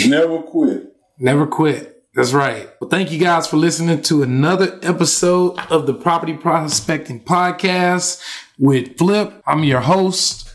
never 0.08 0.40
quit. 0.42 0.94
Never 1.20 1.46
quit. 1.46 1.92
That's 2.16 2.34
right. 2.34 2.70
Well, 2.80 2.90
thank 2.90 3.12
you 3.12 3.20
guys 3.20 3.46
for 3.46 3.58
listening 3.58 4.02
to 4.04 4.24
another 4.24 4.80
episode 4.82 5.60
of 5.70 5.86
the 5.86 5.94
Property 5.94 6.34
Prospecting 6.34 7.24
Podcast 7.24 8.22
with 8.58 8.98
Flip. 8.98 9.44
I'm 9.46 9.64
your 9.64 9.82
host, 9.82 10.50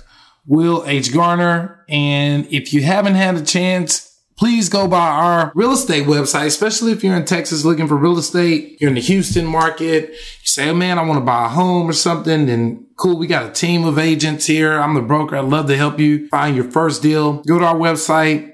Will 0.46 0.82
H. 0.86 1.12
Garner. 1.12 1.84
And 1.88 2.46
if 2.50 2.72
you 2.72 2.82
haven't 2.82 3.14
had 3.14 3.36
a 3.36 3.42
chance, 3.44 4.09
please 4.40 4.68
go 4.70 4.88
by 4.88 5.06
our 5.06 5.52
real 5.54 5.72
estate 5.72 6.06
website, 6.06 6.46
especially 6.46 6.92
if 6.92 7.04
you're 7.04 7.14
in 7.14 7.26
Texas 7.26 7.62
looking 7.62 7.86
for 7.86 7.94
real 7.94 8.16
estate. 8.16 8.80
You're 8.80 8.88
in 8.88 8.94
the 8.94 9.02
Houston 9.02 9.44
market. 9.44 10.08
You 10.08 10.16
say, 10.44 10.70
oh 10.70 10.74
man, 10.74 10.98
I 10.98 11.04
want 11.04 11.20
to 11.20 11.24
buy 11.24 11.44
a 11.44 11.50
home 11.50 11.86
or 11.88 11.92
something. 11.92 12.46
Then 12.46 12.86
cool. 12.96 13.18
We 13.18 13.26
got 13.26 13.50
a 13.50 13.52
team 13.52 13.84
of 13.84 13.98
agents 13.98 14.46
here. 14.46 14.80
I'm 14.80 14.94
the 14.94 15.02
broker. 15.02 15.36
I'd 15.36 15.44
love 15.44 15.66
to 15.66 15.76
help 15.76 16.00
you 16.00 16.26
find 16.28 16.56
your 16.56 16.70
first 16.70 17.02
deal. 17.02 17.42
Go 17.42 17.58
to 17.58 17.66
our 17.66 17.76
website 17.76 18.46